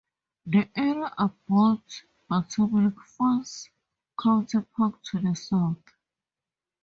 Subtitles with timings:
[0.47, 3.69] The area abuts Buttermilk Falls
[4.19, 5.77] County Park to the south.